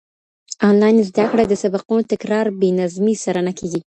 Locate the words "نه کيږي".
3.47-3.79